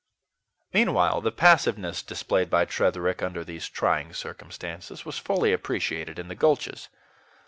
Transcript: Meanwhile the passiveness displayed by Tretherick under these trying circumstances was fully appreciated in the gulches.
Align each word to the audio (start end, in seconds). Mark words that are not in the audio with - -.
Meanwhile 0.73 1.21
the 1.21 1.31
passiveness 1.31 2.01
displayed 2.01 2.49
by 2.49 2.65
Tretherick 2.65 3.21
under 3.21 3.43
these 3.43 3.69
trying 3.69 4.13
circumstances 4.13 5.05
was 5.05 5.19
fully 5.19 5.53
appreciated 5.53 6.17
in 6.17 6.27
the 6.27 6.33
gulches. 6.33 6.89